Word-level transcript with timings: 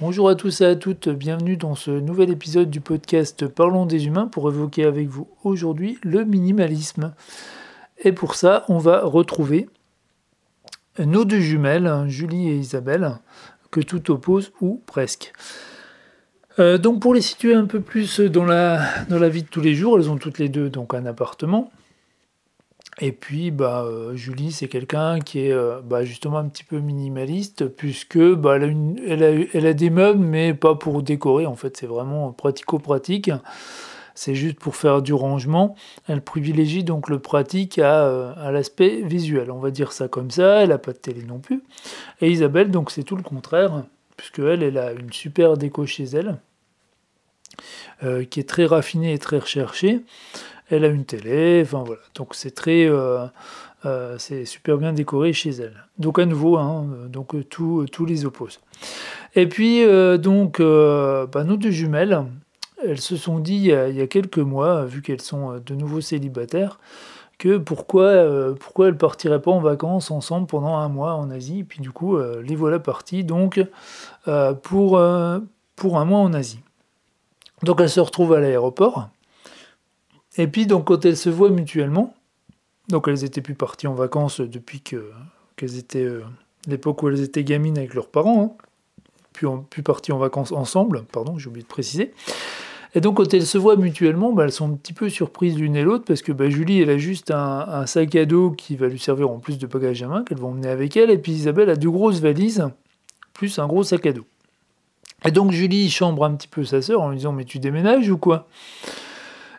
Bonjour 0.00 0.28
à 0.28 0.34
tous 0.34 0.60
et 0.60 0.64
à 0.64 0.74
toutes, 0.74 1.08
bienvenue 1.08 1.56
dans 1.56 1.76
ce 1.76 1.92
nouvel 1.92 2.28
épisode 2.28 2.68
du 2.68 2.80
podcast 2.80 3.46
Parlons 3.46 3.86
des 3.86 4.06
humains 4.06 4.26
pour 4.26 4.50
évoquer 4.50 4.86
avec 4.86 5.06
vous 5.06 5.28
aujourd'hui 5.44 5.98
le 6.02 6.24
minimalisme. 6.24 7.14
Et 8.02 8.10
pour 8.10 8.34
ça, 8.34 8.64
on 8.68 8.78
va 8.78 9.04
retrouver 9.04 9.68
nos 10.98 11.24
deux 11.24 11.38
jumelles, 11.38 12.06
Julie 12.08 12.48
et 12.48 12.56
Isabelle, 12.56 13.18
que 13.70 13.78
tout 13.78 14.10
oppose 14.10 14.50
ou 14.60 14.82
presque. 14.84 15.32
Euh, 16.58 16.76
donc 16.76 17.00
pour 17.00 17.14
les 17.14 17.20
situer 17.20 17.54
un 17.54 17.66
peu 17.66 17.78
plus 17.78 18.18
dans 18.18 18.44
la, 18.44 18.80
dans 19.08 19.20
la 19.20 19.28
vie 19.28 19.44
de 19.44 19.48
tous 19.48 19.60
les 19.60 19.76
jours, 19.76 19.96
elles 19.96 20.10
ont 20.10 20.18
toutes 20.18 20.40
les 20.40 20.48
deux 20.48 20.70
donc 20.70 20.92
un 20.92 21.06
appartement. 21.06 21.70
Et 23.00 23.12
puis, 23.12 23.50
bah, 23.50 23.84
euh, 23.84 24.14
Julie, 24.14 24.52
c'est 24.52 24.68
quelqu'un 24.68 25.18
qui 25.18 25.40
est 25.40 25.52
euh, 25.52 25.80
bah, 25.82 26.04
justement 26.04 26.38
un 26.38 26.48
petit 26.48 26.64
peu 26.64 26.78
minimaliste, 26.78 27.66
puisque 27.66 28.18
bah, 28.18 28.56
elle, 28.56 29.66
a 29.66 29.72
des 29.72 29.90
meubles, 29.90 30.24
mais 30.24 30.54
pas 30.54 30.74
pour 30.74 31.02
décorer, 31.02 31.46
en 31.46 31.56
fait, 31.56 31.76
c'est 31.76 31.86
vraiment 31.86 32.32
pratico-pratique. 32.32 33.30
C'est 34.16 34.36
juste 34.36 34.60
pour 34.60 34.76
faire 34.76 35.02
du 35.02 35.12
rangement. 35.12 35.74
Elle 36.06 36.22
privilégie 36.22 36.84
donc 36.84 37.08
le 37.08 37.18
pratique 37.18 37.80
à, 37.80 38.30
à 38.34 38.52
l'aspect 38.52 39.02
visuel, 39.02 39.50
on 39.50 39.58
va 39.58 39.72
dire 39.72 39.90
ça 39.90 40.06
comme 40.06 40.30
ça. 40.30 40.62
Elle 40.62 40.68
n'a 40.68 40.78
pas 40.78 40.92
de 40.92 40.98
télé 40.98 41.24
non 41.24 41.40
plus. 41.40 41.64
Et 42.20 42.30
Isabelle, 42.30 42.70
donc 42.70 42.92
c'est 42.92 43.02
tout 43.02 43.16
le 43.16 43.24
contraire 43.24 43.82
puisque 44.16 44.38
elle, 44.40 44.62
elle 44.62 44.78
a 44.78 44.92
une 44.92 45.12
super 45.12 45.56
déco 45.56 45.86
chez 45.86 46.04
elle, 46.04 46.38
euh, 48.02 48.24
qui 48.24 48.40
est 48.40 48.48
très 48.48 48.66
raffinée 48.66 49.12
et 49.12 49.18
très 49.18 49.38
recherchée. 49.38 50.00
Elle 50.70 50.84
a 50.84 50.88
une 50.88 51.04
télé, 51.04 51.62
enfin 51.64 51.82
voilà. 51.84 52.00
Donc 52.14 52.34
c'est 52.34 52.52
très, 52.52 52.86
euh, 52.88 53.26
euh, 53.84 54.16
c'est 54.18 54.44
super 54.44 54.78
bien 54.78 54.92
décoré 54.92 55.32
chez 55.32 55.50
elle. 55.50 55.84
Donc 55.98 56.18
à 56.18 56.26
nouveau, 56.26 56.56
hein, 56.56 56.86
donc 57.08 57.34
tout, 57.48 57.86
tous 57.90 58.06
les 58.06 58.24
oppose. 58.24 58.60
Et 59.34 59.48
puis 59.48 59.84
donc, 60.18 60.60
bah, 60.60 61.44
nos 61.44 61.56
deux 61.56 61.70
jumelles, 61.70 62.24
elles 62.82 63.00
se 63.00 63.16
sont 63.16 63.38
dit 63.38 63.56
il 63.56 63.96
y 63.96 64.00
a, 64.00 64.06
quelques 64.06 64.38
mois, 64.38 64.84
vu 64.84 65.02
qu'elles 65.02 65.22
sont 65.22 65.60
de 65.64 65.74
nouveau 65.74 66.00
célibataires, 66.00 66.78
que 67.38 67.58
pourquoi, 67.58 68.04
euh, 68.04 68.54
pourquoi 68.54 68.88
elles 68.88 68.96
partiraient 68.96 69.40
pas 69.40 69.50
en 69.50 69.60
vacances 69.60 70.10
ensemble 70.10 70.46
pendant 70.46 70.76
un 70.76 70.88
mois 70.88 71.14
en 71.14 71.30
Asie. 71.30 71.60
Et 71.60 71.64
puis 71.64 71.80
du 71.80 71.90
coup, 71.90 72.16
euh, 72.16 72.42
les 72.42 72.56
voilà 72.56 72.78
partis 72.78 73.24
donc 73.24 73.60
euh, 74.28 74.54
pour 74.54 74.98
un 74.98 75.40
mois 76.04 76.20
en 76.20 76.32
Asie. 76.32 76.60
Donc 77.62 77.80
elles 77.80 77.90
se 77.90 78.00
retrouvent 78.00 78.34
à 78.34 78.40
l'aéroport. 78.40 79.08
Et 80.36 80.46
puis 80.46 80.66
donc 80.66 80.86
quand 80.86 81.04
elles 81.04 81.16
se 81.16 81.30
voient 81.30 81.50
mutuellement, 81.50 82.14
donc 82.88 83.08
elles 83.08 83.24
étaient 83.24 83.40
plus 83.40 83.54
parties 83.54 83.86
en 83.86 83.94
vacances 83.94 84.40
depuis 84.40 84.80
que 84.80 85.10
qu'elles 85.56 85.78
étaient 85.78 86.08
l'époque 86.66 87.02
où 87.02 87.08
elles 87.08 87.20
étaient 87.20 87.44
gamines 87.44 87.78
avec 87.78 87.94
leurs 87.94 88.08
parents, 88.08 88.56
hein. 88.58 88.64
puis, 89.32 89.46
puis 89.70 89.82
parties 89.82 90.12
en 90.12 90.18
vacances 90.18 90.52
ensemble, 90.52 91.04
pardon, 91.12 91.38
j'ai 91.38 91.48
oublié 91.48 91.62
de 91.62 91.68
préciser. 91.68 92.12
Et 92.96 93.00
donc 93.00 93.16
quand 93.16 93.34
elles 93.34 93.46
se 93.46 93.58
voient 93.58 93.76
mutuellement, 93.76 94.32
bah, 94.32 94.44
elles 94.44 94.52
sont 94.52 94.70
un 94.70 94.74
petit 94.74 94.92
peu 94.92 95.08
surprises 95.08 95.58
l'une 95.58 95.74
et 95.74 95.82
l'autre 95.82 96.04
parce 96.04 96.22
que 96.22 96.30
bah, 96.30 96.48
Julie, 96.48 96.80
elle 96.80 96.90
a 96.90 96.98
juste 96.98 97.32
un, 97.32 97.86
sac 97.86 98.14
à 98.14 98.24
dos 98.24 98.50
qui 98.52 98.76
va 98.76 98.86
lui 98.86 99.00
servir 99.00 99.30
en 99.30 99.38
plus 99.38 99.58
de 99.58 99.66
bagages 99.66 100.02
à 100.02 100.08
main 100.08 100.22
qu'elle 100.22 100.38
va 100.38 100.46
emmener 100.46 100.68
avec 100.68 100.96
elle, 100.96 101.10
et 101.10 101.18
puis 101.18 101.32
Isabelle 101.32 101.70
a 101.70 101.76
deux 101.76 101.90
grosses 101.90 102.20
valises 102.20 102.68
plus 103.32 103.58
un 103.58 103.66
gros 103.66 103.82
sac 103.82 104.06
à 104.06 104.12
dos. 104.12 104.24
Et 105.24 105.32
donc 105.32 105.50
Julie 105.50 105.90
chambre 105.90 106.24
un 106.24 106.34
petit 106.34 106.46
peu 106.46 106.64
sa 106.64 106.82
sœur 106.82 107.02
en 107.02 107.10
lui 107.10 107.16
disant 107.16 107.32
mais 107.32 107.44
tu 107.44 107.58
déménages 107.58 108.08
ou 108.10 108.18
quoi? 108.18 108.46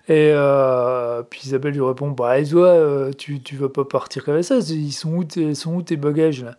Et 0.07 0.29
euh, 0.33 1.23
puis 1.27 1.41
Isabelle 1.45 1.73
lui 1.73 1.81
répond 1.81 2.11
bah 2.11 2.35
toi 2.45 2.67
euh, 2.67 3.11
tu, 3.11 3.41
tu 3.41 3.55
vas 3.55 3.69
pas 3.69 3.85
partir 3.85 4.23
comme 4.23 4.41
ça, 4.43 4.57
ils 4.59 4.91
sont 4.91 5.15
où 5.15 5.23
tes, 5.23 5.95
bagages 5.95 6.43
là? 6.43 6.55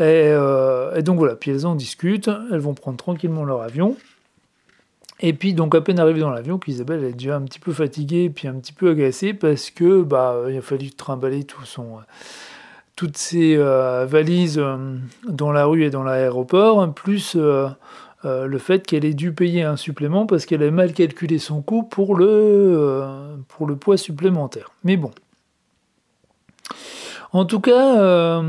Et, 0.00 0.32
euh, 0.32 0.94
et 0.94 1.02
donc 1.02 1.18
voilà, 1.18 1.36
puis 1.36 1.50
elles 1.50 1.66
en 1.66 1.74
discutent, 1.74 2.30
elles 2.50 2.60
vont 2.60 2.72
prendre 2.72 2.96
tranquillement 2.96 3.44
leur 3.44 3.60
avion. 3.60 3.96
Et 5.24 5.34
puis, 5.34 5.54
donc, 5.54 5.74
à 5.76 5.80
peine 5.80 6.00
arrivée 6.00 6.18
dans 6.18 6.30
l'avion, 6.30 6.58
qu'Isabelle 6.58 7.04
est 7.04 7.12
déjà 7.12 7.36
un 7.36 7.42
petit 7.42 7.60
peu 7.60 7.72
fatiguée, 7.72 8.28
puis 8.28 8.48
un 8.48 8.54
petit 8.54 8.72
peu 8.72 8.90
agacée, 8.90 9.34
parce 9.34 9.70
que 9.70 10.02
bah, 10.02 10.46
il 10.48 10.56
a 10.56 10.62
fallu 10.62 10.90
trimballer 10.90 11.44
tout 11.44 11.64
son, 11.64 11.98
toutes 12.96 13.16
ses 13.16 13.56
valises 13.56 14.60
dans 15.28 15.52
la 15.52 15.66
rue 15.66 15.84
et 15.84 15.90
dans 15.90 16.02
l'aéroport, 16.02 16.92
plus 16.92 17.36
le 18.24 18.58
fait 18.58 18.86
qu'elle 18.86 19.04
ait 19.04 19.14
dû 19.14 19.32
payer 19.32 19.62
un 19.62 19.76
supplément 19.76 20.26
parce 20.26 20.46
qu'elle 20.46 20.62
a 20.62 20.70
mal 20.70 20.92
calculé 20.92 21.38
son 21.38 21.62
coût 21.62 21.82
pour 21.82 22.16
le, 22.16 23.36
pour 23.48 23.66
le 23.66 23.76
poids 23.76 23.96
supplémentaire. 23.96 24.70
Mais 24.84 24.96
bon. 24.96 25.10
En 27.32 27.44
tout 27.44 27.60
cas, 27.60 28.40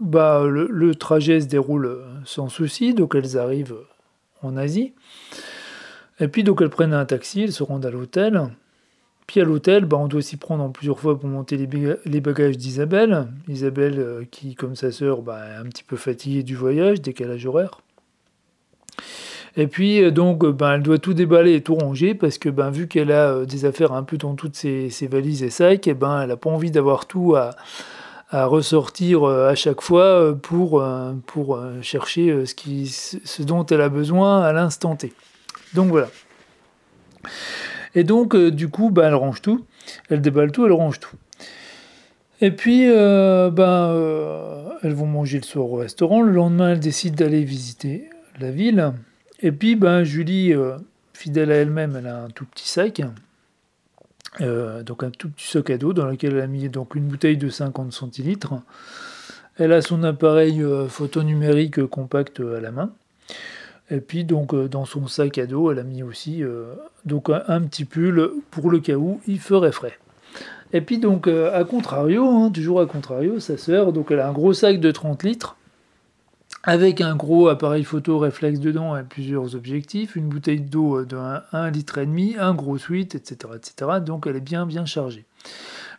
bah, 0.00 0.44
le, 0.46 0.94
trajet 0.94 1.40
se 1.40 1.46
déroule 1.46 2.00
sans 2.24 2.48
souci, 2.48 2.94
donc 2.94 3.14
elles 3.14 3.38
arrivent 3.38 3.76
en 4.42 4.56
Asie. 4.56 4.92
Et 6.20 6.28
puis 6.28 6.44
donc 6.44 6.60
elles 6.62 6.70
prennent 6.70 6.94
un 6.94 7.04
taxi, 7.04 7.42
elles 7.42 7.52
se 7.52 7.62
rendent 7.62 7.86
à 7.86 7.90
l'hôtel. 7.90 8.50
Puis 9.26 9.40
à 9.40 9.44
l'hôtel, 9.44 9.86
bah, 9.86 9.96
on 9.96 10.06
doit 10.06 10.22
s'y 10.22 10.36
prendre 10.36 10.62
en 10.62 10.70
plusieurs 10.70 11.00
fois 11.00 11.18
pour 11.18 11.28
monter 11.28 11.56
les, 11.56 12.20
bagages 12.20 12.56
d'Isabelle. 12.56 13.26
Isabelle 13.48 13.98
euh, 13.98 14.24
qui, 14.30 14.54
comme 14.54 14.76
sa 14.76 14.92
sœur, 14.92 15.22
bah, 15.22 15.40
est 15.48 15.56
un 15.56 15.64
petit 15.64 15.82
peu 15.82 15.96
fatiguée 15.96 16.42
du 16.42 16.54
voyage, 16.54 17.00
décalage 17.00 17.44
horaire. 17.44 17.80
Et 19.56 19.66
puis 19.66 20.02
euh, 20.02 20.10
donc 20.10 20.44
bah, 20.46 20.74
elle 20.74 20.82
doit 20.82 20.98
tout 20.98 21.14
déballer 21.14 21.54
et 21.54 21.62
tout 21.62 21.74
ranger 21.74 22.14
parce 22.14 22.38
que 22.38 22.48
ben, 22.48 22.70
vu 22.70 22.88
qu'elle 22.88 23.10
a 23.10 23.30
euh, 23.30 23.44
des 23.46 23.64
affaires 23.64 23.92
un 23.92 24.02
peu 24.02 24.16
dans 24.18 24.34
toutes 24.34 24.56
ses, 24.56 24.90
valises 25.10 25.42
et 25.42 25.50
sacs, 25.50 25.86
et 25.88 25.94
ben, 25.94 26.22
elle 26.22 26.28
n'a 26.28 26.36
pas 26.36 26.50
envie 26.50 26.70
d'avoir 26.70 27.06
tout 27.06 27.36
à, 27.36 27.54
ressortir 28.32 29.24
à 29.24 29.54
chaque 29.54 29.80
fois 29.80 30.36
pour, 30.42 30.84
pour 31.26 31.60
chercher 31.80 32.44
ce, 32.44 32.54
qui, 32.54 32.86
ce 32.88 33.42
dont 33.42 33.64
elle 33.64 33.80
a 33.80 33.88
besoin 33.88 34.42
à 34.42 34.52
l'instant 34.52 34.96
T. 34.96 35.12
Donc 35.74 35.90
voilà. 35.90 36.08
Et 37.96 38.04
donc, 38.04 38.34
euh, 38.34 38.50
du 38.50 38.68
coup, 38.68 38.90
bah, 38.90 39.06
elle 39.06 39.14
range 39.14 39.40
tout. 39.40 39.64
Elle 40.10 40.20
déballe 40.20 40.52
tout, 40.52 40.66
elle 40.66 40.72
range 40.72 41.00
tout. 41.00 41.16
Et 42.42 42.50
puis, 42.50 42.84
euh, 42.88 43.50
ben, 43.50 43.88
euh, 43.88 44.68
elles 44.82 44.92
vont 44.92 45.06
manger 45.06 45.38
le 45.38 45.44
soir 45.44 45.70
au 45.70 45.76
restaurant. 45.76 46.20
Le 46.20 46.32
lendemain, 46.32 46.72
elles 46.72 46.80
décident 46.80 47.16
d'aller 47.16 47.42
visiter 47.42 48.10
la 48.38 48.50
ville. 48.50 48.92
Et 49.40 49.52
puis, 49.52 49.76
ben, 49.76 50.02
Julie, 50.04 50.54
fidèle 51.12 51.52
à 51.52 51.56
elle-même, 51.56 51.96
elle 51.96 52.06
a 52.06 52.24
un 52.24 52.28
tout 52.28 52.46
petit 52.46 52.68
sac. 52.68 53.02
donc 54.40 55.02
un 55.02 55.10
tout 55.10 55.28
petit 55.30 55.48
sac 55.48 55.70
à 55.70 55.78
dos 55.78 55.92
dans 55.92 56.06
lequel 56.06 56.34
elle 56.34 56.42
a 56.42 56.46
mis 56.46 56.68
donc, 56.68 56.94
une 56.94 57.06
bouteille 57.06 57.36
de 57.36 57.48
50 57.48 57.92
centilitres. 57.92 58.54
Elle 59.58 59.72
a 59.72 59.82
son 59.82 60.02
appareil 60.04 60.64
photo 60.88 61.22
numérique 61.22 61.84
compact 61.86 62.40
à 62.40 62.60
la 62.60 62.70
main. 62.70 62.92
Et 63.90 64.00
puis 64.00 64.24
donc 64.24 64.52
euh, 64.52 64.68
dans 64.68 64.84
son 64.84 65.06
sac 65.06 65.38
à 65.38 65.46
dos, 65.46 65.70
elle 65.70 65.78
a 65.78 65.84
mis 65.84 66.02
aussi 66.02 66.42
euh, 66.42 66.74
donc 67.04 67.30
un, 67.30 67.60
petit 67.62 67.84
pull 67.84 68.30
pour 68.50 68.70
le 68.70 68.80
cas 68.80 68.94
où 68.94 69.20
il 69.26 69.38
ferait 69.38 69.72
frais. 69.72 69.96
Et 70.72 70.80
puis 70.80 70.98
donc 70.98 71.28
euh, 71.28 71.56
à 71.56 71.64
contrario, 71.64 72.26
hein, 72.26 72.50
toujours 72.52 72.80
à 72.80 72.86
contrario, 72.86 73.38
sa 73.38 73.56
sœur, 73.56 73.92
donc 73.92 74.10
elle 74.10 74.20
a 74.20 74.28
un 74.28 74.32
gros 74.32 74.52
sac 74.52 74.80
de 74.80 74.90
30 74.90 75.22
litres 75.22 75.56
avec 76.66 77.00
un 77.00 77.16
gros 77.16 77.48
appareil 77.48 77.84
photo 77.84 78.18
réflexe 78.18 78.60
dedans 78.60 78.96
et 78.96 79.04
plusieurs 79.04 79.54
objectifs, 79.54 80.16
une 80.16 80.28
bouteille 80.28 80.60
d'eau 80.60 81.04
de 81.04 81.16
1, 81.52 81.70
litre 81.70 82.00
un 82.38 82.54
gros 82.54 82.76
suite, 82.76 83.14
etc., 83.14 83.54
etc. 83.56 84.00
Donc 84.04 84.26
elle 84.26 84.36
est 84.36 84.40
bien 84.40 84.66
bien 84.66 84.84
chargée. 84.84 85.24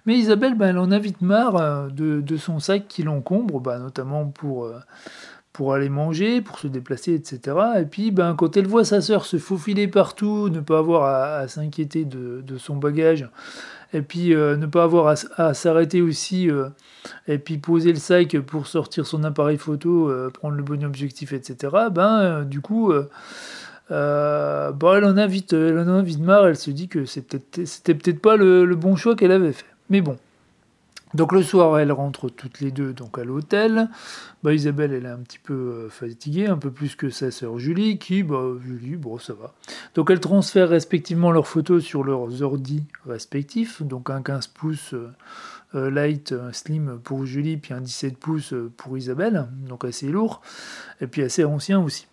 Mais 0.06 0.18
Isabelle, 0.18 0.56
ben, 0.56 0.70
elle 0.70 0.78
en 0.78 0.92
a 0.92 1.00
vite 1.00 1.22
marre 1.22 1.90
de, 1.92 2.38
son 2.38 2.60
sac 2.60 2.88
qui 2.88 3.04
l'encombre, 3.04 3.60
ben, 3.60 3.80
notamment 3.80 4.26
pour 4.28 4.70
pour 5.58 5.74
aller 5.74 5.90
manger, 5.90 6.42
pour 6.42 6.60
se 6.60 6.68
déplacer, 6.68 7.16
etc. 7.16 7.58
Et 7.80 7.86
puis, 7.86 8.12
ben, 8.12 8.36
quand 8.36 8.56
elle 8.58 8.68
voit 8.68 8.86
sa 8.86 9.02
sœur 9.02 9.26
se 9.26 9.38
faufiler 9.38 9.88
partout, 9.88 10.50
ne 10.50 10.60
pas 10.60 10.78
avoir 10.78 11.06
à, 11.06 11.48
s'inquiéter 11.48 12.06
de, 12.06 12.58
son 12.60 12.76
bagage, 12.76 13.28
et 13.94 14.02
puis 14.02 14.34
euh, 14.34 14.58
ne 14.58 14.66
pas 14.66 14.84
avoir 14.84 15.16
à, 15.38 15.54
s'arrêter 15.54 16.02
aussi, 16.02 16.50
euh, 16.50 16.70
et 17.28 17.38
puis 17.38 17.58
poser 17.58 17.92
le 17.92 18.00
sac 18.00 18.38
pour 18.40 18.68
sortir 18.68 19.06
son 19.06 19.24
appareil 19.24 19.58
photo, 19.58 20.10
euh, 20.10 20.30
prendre 20.30 20.56
le 20.56 20.64
bon 20.64 20.84
objectif, 20.84 21.34
etc. 21.34 21.76
Ben, 21.92 22.44
du 22.44 22.62
coup, 22.62 22.94
ben, 23.90 24.74
elle 24.96 25.06
en 25.06 25.18
a 25.18 25.28
vite, 25.28 25.54
elle 25.54 25.80
en 25.80 26.00
a 26.00 26.02
vite 26.02 26.20
marre. 26.20 26.48
Elle 26.48 26.58
se 26.58 26.72
dit 26.72 26.88
que 26.88 27.06
c'était 27.06 27.40
peut-être 27.40 28.04
peut 28.04 28.14
pas 28.14 28.38
le 28.38 28.76
bon 28.76 28.96
choix 28.96 29.16
qu'elle 29.16 29.32
avait 29.32 29.54
fait. 29.54 29.66
Mais 29.90 30.02
bon. 30.02 30.18
Donc 31.14 31.32
le 31.32 31.42
soir, 31.42 31.80
elles 31.80 31.92
rentrent 31.92 32.30
toutes 32.30 32.60
les 32.60 32.72
deux 32.72 32.92
donc 32.92 33.18
à 33.18 33.24
l'hôtel. 33.24 33.90
Bah, 34.44 34.54
Isabelle, 34.54 34.92
elle 34.92 35.06
est 35.06 35.10
un 35.10 35.20
petit 35.20 35.40
peu 35.40 35.54
euh, 35.54 35.90
fatiguée, 35.90 36.48
un 36.48 36.58
peu 36.58 36.70
plus 36.70 36.96
que 36.96 37.10
sa 37.10 37.32
sœur 37.32 37.60
Julie, 37.60 37.98
qui, 37.98 38.24
bah, 38.24 38.44
Julie, 38.66 38.98
bon, 38.98 39.18
ça 39.18 39.34
va. 39.34 39.54
Donc 39.96 40.12
elles 40.12 40.20
transfèrent 40.20 40.70
respectivement 40.70 41.32
leurs 41.32 41.48
photos 41.48 41.84
sur 41.84 42.04
leurs 42.04 42.42
ordi 42.42 42.84
respectifs, 43.06 43.82
donc 43.82 44.10
un 44.10 44.22
15 44.22 44.48
pouces 44.48 44.94
euh, 44.94 45.10
euh, 45.76 45.90
light 45.90 46.36
slim 46.52 47.00
pour 47.02 47.26
Julie, 47.26 47.56
puis 47.56 47.74
un 47.74 47.82
17 47.82 48.18
pouces 48.18 48.54
pour 48.76 48.98
Isabelle, 48.98 49.48
donc 49.68 49.86
assez 49.86 50.08
lourd, 50.08 50.42
et 51.00 51.08
puis 51.08 51.24
assez 51.24 51.44
ancien 51.44 51.80
aussi. 51.80 52.08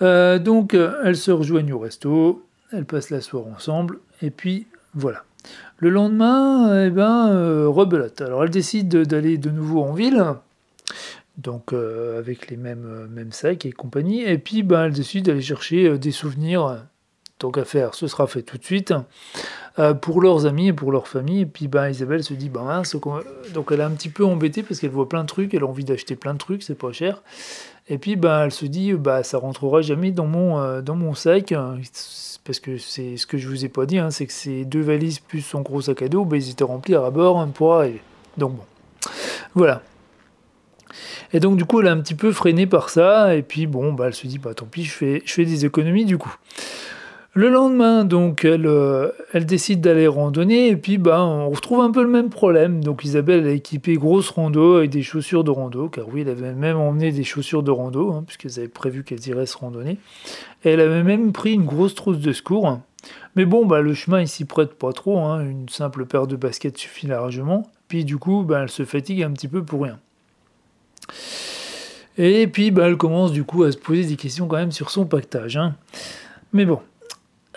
donc 0.00 0.74
elles 0.74 1.16
se 1.16 1.30
rejoignent 1.30 1.72
au 1.72 1.78
resto, 1.78 2.46
elles 2.72 2.86
passent 2.86 3.10
la 3.10 3.20
soirée 3.20 3.50
ensemble, 3.50 4.00
et 4.22 4.30
puis 4.30 4.66
voilà. 4.94 5.24
Le 5.78 5.90
lendemain, 5.90 6.86
eh 6.86 6.90
ben, 6.90 7.28
euh, 7.30 7.68
rebelote. 7.68 8.20
Alors 8.20 8.44
elle 8.44 8.50
décide 8.50 8.88
d'aller 8.88 9.38
de 9.38 9.50
nouveau 9.50 9.82
en 9.82 9.92
ville, 9.92 10.24
donc 11.36 11.72
avec 11.72 12.48
les 12.48 12.56
mêmes, 12.56 13.08
mêmes 13.10 13.32
sacs 13.32 13.66
et 13.66 13.72
compagnie. 13.72 14.22
Et 14.22 14.38
puis 14.38 14.62
ben, 14.62 14.84
elle 14.84 14.92
décide 14.92 15.26
d'aller 15.26 15.42
chercher 15.42 15.98
des 15.98 16.12
souvenirs. 16.12 16.84
Tant 17.38 17.50
qu'à 17.50 17.66
faire, 17.66 17.94
ce 17.94 18.06
sera 18.06 18.26
fait 18.26 18.40
tout 18.40 18.56
de 18.56 18.64
suite. 18.64 18.94
pour 20.00 20.22
leurs 20.22 20.46
amis 20.46 20.68
et 20.68 20.72
pour 20.72 20.90
leur 20.90 21.06
famille. 21.06 21.42
Et 21.42 21.46
puis 21.46 21.68
ben, 21.68 21.90
Isabelle 21.90 22.24
se 22.24 22.32
dit, 22.32 22.48
ben, 22.48 22.82
donc 23.52 23.68
elle 23.70 23.80
est 23.80 23.82
un 23.82 23.90
petit 23.90 24.08
peu 24.08 24.24
embêtée 24.24 24.62
parce 24.62 24.80
qu'elle 24.80 24.90
voit 24.90 25.08
plein 25.08 25.22
de 25.22 25.28
trucs, 25.28 25.52
elle 25.52 25.62
a 25.62 25.66
envie 25.66 25.84
d'acheter 25.84 26.16
plein 26.16 26.32
de 26.32 26.38
trucs, 26.38 26.62
c'est 26.62 26.74
pas 26.74 26.92
cher. 26.92 27.22
Et 27.88 27.98
puis 27.98 28.16
ben, 28.16 28.44
elle 28.44 28.52
se 28.52 28.64
dit, 28.64 28.94
bah, 28.94 29.22
ça 29.22 29.36
rentrera 29.36 29.82
jamais 29.82 30.10
dans 30.12 30.26
mon 30.26 31.14
sac 31.14 31.52
parce 32.46 32.60
que 32.60 32.78
c'est 32.78 33.16
ce 33.16 33.26
que 33.26 33.36
je 33.36 33.48
vous 33.48 33.64
ai 33.64 33.68
pas 33.68 33.84
dit, 33.84 33.98
hein, 33.98 34.10
c'est 34.10 34.26
que 34.26 34.32
ces 34.32 34.64
deux 34.64 34.80
valises 34.80 35.18
plus 35.18 35.42
son 35.42 35.60
gros 35.60 35.82
sac 35.82 36.02
à 36.02 36.08
dos, 36.08 36.24
ben, 36.24 36.36
ils 36.36 36.50
étaient 36.50 36.64
remplis 36.64 36.94
à 36.94 37.10
bord 37.10 37.40
hein, 37.40 37.50
pour 37.52 37.74
arriver. 37.74 38.00
Donc 38.38 38.52
bon, 38.52 38.64
voilà. 39.54 39.82
Et 41.32 41.40
donc 41.40 41.56
du 41.56 41.64
coup, 41.64 41.80
elle 41.80 41.88
est 41.88 41.90
un 41.90 42.00
petit 42.00 42.14
peu 42.14 42.32
freinée 42.32 42.66
par 42.66 42.88
ça, 42.88 43.34
et 43.34 43.42
puis 43.42 43.66
bon, 43.66 43.92
bah, 43.92 44.06
elle 44.06 44.14
se 44.14 44.26
dit, 44.26 44.38
bah 44.38 44.54
tant 44.54 44.66
pis, 44.66 44.84
je 44.84 44.92
fais, 44.92 45.22
je 45.24 45.32
fais 45.32 45.44
des 45.44 45.64
économies 45.64 46.04
du 46.04 46.16
coup. 46.16 46.34
Le 47.36 47.50
lendemain, 47.50 48.06
donc, 48.06 48.46
elle, 48.46 48.66
euh, 48.66 49.10
elle 49.34 49.44
décide 49.44 49.82
d'aller 49.82 50.06
randonner, 50.06 50.68
et 50.68 50.76
puis 50.76 50.96
bah, 50.96 51.22
on 51.22 51.50
retrouve 51.50 51.80
un 51.82 51.90
peu 51.90 52.02
le 52.02 52.08
même 52.08 52.30
problème. 52.30 52.82
Donc 52.82 53.04
Isabelle 53.04 53.46
a 53.46 53.50
équipé 53.50 53.96
grosse 53.96 54.30
rando 54.30 54.76
avec 54.76 54.88
des 54.88 55.02
chaussures 55.02 55.44
de 55.44 55.50
rando, 55.50 55.90
car 55.90 56.08
oui, 56.08 56.22
elle 56.22 56.30
avait 56.30 56.54
même 56.54 56.78
emmené 56.78 57.12
des 57.12 57.24
chaussures 57.24 57.62
de 57.62 57.70
rando, 57.70 58.10
hein, 58.10 58.24
puisqu'elle 58.26 58.58
avait 58.58 58.72
prévu 58.72 59.04
qu'elle 59.04 59.20
irait 59.28 59.44
se 59.44 59.58
randonner. 59.58 59.98
Elle 60.64 60.80
avait 60.80 61.02
même 61.02 61.32
pris 61.32 61.52
une 61.52 61.66
grosse 61.66 61.94
trousse 61.94 62.20
de 62.20 62.32
secours. 62.32 62.80
Mais 63.34 63.44
bon, 63.44 63.66
bah, 63.66 63.82
le 63.82 63.92
chemin 63.92 64.22
il 64.22 64.28
s'y 64.28 64.46
prête 64.46 64.72
pas 64.72 64.94
trop, 64.94 65.18
hein. 65.18 65.42
une 65.42 65.68
simple 65.68 66.06
paire 66.06 66.26
de 66.26 66.36
baskets 66.36 66.78
suffit 66.78 67.06
largement. 67.06 67.70
Puis 67.88 68.06
du 68.06 68.16
coup, 68.16 68.44
bah, 68.44 68.60
elle 68.62 68.70
se 68.70 68.86
fatigue 68.86 69.22
un 69.22 69.32
petit 69.32 69.48
peu 69.48 69.62
pour 69.62 69.82
rien. 69.82 69.98
Et 72.16 72.46
puis 72.46 72.70
bah, 72.70 72.86
elle 72.86 72.96
commence 72.96 73.30
du 73.30 73.44
coup 73.44 73.64
à 73.64 73.72
se 73.72 73.76
poser 73.76 74.04
des 74.04 74.16
questions 74.16 74.48
quand 74.48 74.56
même 74.56 74.72
sur 74.72 74.88
son 74.88 75.04
pactage. 75.04 75.58
Hein. 75.58 75.74
Mais 76.54 76.64
bon, 76.64 76.80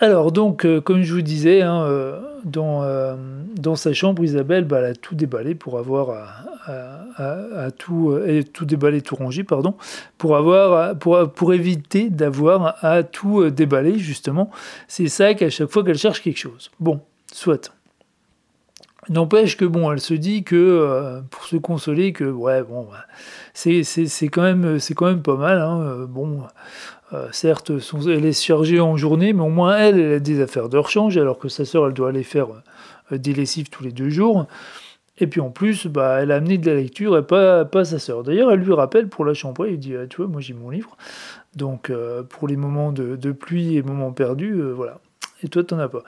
alors 0.02 0.32
donc, 0.32 0.66
euh, 0.66 0.80
comme 0.80 1.04
je 1.04 1.14
vous 1.14 1.22
disais, 1.22 1.62
hein, 1.62 1.84
euh, 1.84 2.20
euh, 2.56 3.16
dans, 3.56 3.76
sa 3.76 3.94
chambre, 3.94 4.24
Isabelle, 4.24 4.64
bah, 4.64 4.78
a 4.78 4.94
tout 4.94 5.16
déballé 5.16 5.56
pour 5.56 5.78
avoir 5.78 6.10
à, 6.68 7.72
tout, 7.72 8.18
tout 8.54 8.66
déballé, 8.66 9.02
tout 9.02 9.16
rangé, 9.16 9.44
pardon, 9.44 9.76
pour 10.18 11.54
éviter 11.54 12.10
d'avoir 12.10 12.84
à 12.84 13.04
tout 13.04 13.50
déballer 13.50 13.98
justement. 13.98 14.52
C'est 14.88 15.08
ça 15.08 15.34
qu'à 15.34 15.50
chaque 15.50 15.70
fois 15.70 15.84
qu'elle 15.84 15.98
cherche 15.98 16.22
quelque 16.22 16.38
chose. 16.38 16.70
Bon, 16.80 17.02
soit. 17.34 17.74
N'empêche 19.10 19.58
que 19.58 19.66
bon, 19.66 19.92
elle 19.92 20.00
se 20.00 20.14
dit 20.14 20.44
que 20.44 21.22
pour 21.32 21.46
se 21.46 21.58
consoler, 21.58 22.14
que 22.14 22.26
ouais, 22.26 22.62
bon, 22.62 22.84
bah, 22.84 23.06
c'est 23.54 24.30
quand 24.32 24.44
même, 24.44 24.80
c'est 24.80 24.96
pas 24.96 25.36
mal. 25.36 25.60
Hein, 25.60 26.06
bon, 26.08 26.44
euh, 27.14 27.28
certes, 27.32 27.72
elle 28.08 28.26
est 28.26 28.40
chargée 28.40 28.80
en 28.80 28.96
journée, 28.96 29.34
mais 29.34 29.42
au 29.42 29.50
moins 29.50 29.78
elle, 29.78 30.00
elle 30.00 30.14
a 30.14 30.20
des 30.20 30.42
affaires 30.42 30.70
de 30.70 30.78
rechange, 30.78 31.18
alors 31.18 31.40
que 31.40 31.50
sa 31.50 31.66
sœur, 31.66 31.88
elle 31.88 31.94
doit 31.94 32.10
aller 32.10 32.24
faire 32.24 32.48
euh, 33.12 33.18
des 33.18 33.34
lessives 33.34 33.70
tous 33.70 33.84
les 33.84 33.92
deux 33.92 34.10
jours. 34.10 34.46
Et 35.18 35.28
puis 35.28 35.42
en 35.42 35.50
plus, 35.50 35.88
bah, 35.88 36.20
elle 36.22 36.32
a 36.32 36.36
amené 36.36 36.58
de 36.58 36.70
la 36.70 36.78
lecture 36.78 37.18
et 37.18 37.24
pas, 37.24 37.66
pas 37.66 37.84
sa 37.84 38.00
sœur. 38.00 38.24
D'ailleurs, 38.24 38.52
elle 38.52 38.60
lui 38.60 38.74
rappelle 38.74 39.10
pour 39.10 39.26
la 39.26 39.34
chambre, 39.34 39.66
elle 39.66 39.80
dit 39.80 39.96
ah, 39.96 40.08
Tu 40.08 40.18
vois, 40.18 40.28
moi 40.28 40.40
j'ai 40.40 40.54
mon 40.54 40.70
livre. 40.70 40.96
Donc 41.56 41.90
euh, 41.90 42.24
pour 42.24 42.48
les 42.48 42.56
moments 42.56 42.92
de, 42.92 43.32
pluie 43.32 43.76
et 43.76 43.82
moments 43.82 44.12
perdus, 44.12 44.62
voilà. 44.62 45.00
Et 45.42 45.48
toi, 45.48 45.64
t'en 45.64 45.80
as 45.80 45.90
pas. 45.90 46.04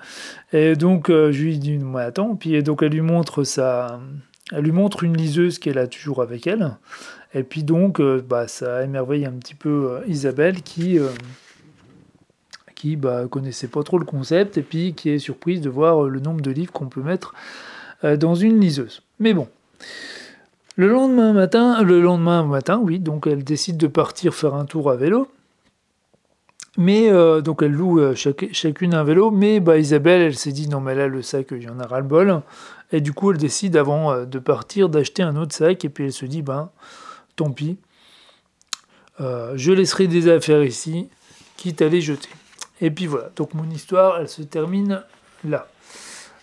Et 0.54 0.76
donc 0.76 1.08
je 1.10 1.42
lui 1.42 1.58
dis 1.58 1.78
Moi, 1.78 2.02
attends. 2.02 2.36
Puis 2.36 2.62
donc 2.64 2.84
elle 2.84 2.92
lui 2.92 3.02
montre 3.02 3.44
sa. 3.44 4.00
Elle 4.54 4.66
lui 4.66 4.72
montre 4.72 5.04
une 5.04 5.16
liseuse 5.16 5.60
qu'elle 5.60 5.78
a 5.78 5.88
toujours 5.88 6.22
avec 6.22 6.46
elle. 6.48 6.78
Et 7.34 7.44
puis 7.44 7.64
donc, 7.64 8.00
euh, 8.00 8.24
bah, 8.28 8.48
ça 8.48 8.84
émerveille 8.84 9.26
un 9.26 9.32
petit 9.32 9.56
peu 9.56 9.90
euh, 9.92 10.02
Isabelle 10.08 10.62
qui 10.62 11.00
euh, 11.00 11.08
qui 12.76 12.96
bah, 12.96 13.26
connaissait 13.30 13.68
pas 13.68 13.84
trop 13.84 14.00
le 14.00 14.06
concept 14.06 14.58
et 14.58 14.64
puis 14.64 14.94
qui 14.94 15.10
est 15.10 15.20
surprise 15.20 15.62
de 15.62 15.70
voir 15.70 16.04
le 16.04 16.20
nombre 16.20 16.42
de 16.42 16.52
livres 16.52 16.72
qu'on 16.72 16.88
peut 16.88 17.04
mettre 17.04 17.34
dans 18.18 18.34
une 18.34 18.60
liseuse. 18.60 19.04
Mais 19.20 19.36
bon. 19.36 19.48
Le 20.76 20.88
lendemain 20.88 21.34
matin, 21.34 21.84
le 21.84 22.02
lendemain 22.02 22.44
matin, 22.44 22.82
oui, 22.84 22.98
donc 22.98 23.28
elle 23.28 23.44
décide 23.44 23.78
de 23.78 23.86
partir 23.86 24.34
faire 24.34 24.56
un 24.56 24.66
tour 24.66 24.90
à 24.90 24.96
vélo. 24.96 25.28
Mais 26.80 27.12
donc 27.44 27.62
elle 27.62 27.74
loue 27.74 28.16
chacune 28.16 28.96
un 28.96 29.04
vélo, 29.04 29.30
mais 29.30 29.60
bah, 29.60 29.78
Isabelle, 29.78 30.22
elle 30.22 30.36
s'est 30.36 30.52
dit 30.52 30.68
non 30.68 30.82
mais 30.82 30.96
là 30.96 31.08
le 31.08 31.22
sac, 31.22 31.54
j'en 31.60 31.80
ai 31.80 31.86
ras 31.86 32.00
le 32.00 32.08
bol. 32.08 32.42
Et 32.92 33.02
du 33.02 33.14
coup, 33.14 33.32
elle 33.32 33.38
décide 33.38 33.78
avant 33.78 34.26
de 34.26 34.40
partir 34.40 34.90
d'acheter 34.90 35.22
un 35.22 35.36
autre 35.36 35.54
sac 35.54 35.86
et 35.86 35.90
puis 35.90 36.06
elle 36.06 36.14
se 36.14 36.26
dit 36.26 36.42
ben 36.42 36.72
tant 37.42 37.52
pis. 37.52 37.78
Euh, 39.20 39.54
je 39.56 39.72
laisserai 39.72 40.08
des 40.08 40.30
affaires 40.30 40.64
ici, 40.64 41.10
quitte 41.58 41.82
à 41.82 41.90
les 41.90 42.02
jeter. 42.02 42.30
Et 42.82 42.92
puis 42.92 43.08
voilà, 43.08 43.30
donc 43.36 43.54
mon 43.56 43.70
histoire, 43.70 44.20
elle 44.20 44.30
se 44.30 44.44
termine 44.44 45.04
là. 45.44 45.68